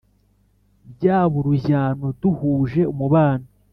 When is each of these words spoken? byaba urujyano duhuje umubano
byaba 0.93 1.35
urujyano 1.41 2.05
duhuje 2.19 2.81
umubano 2.93 3.45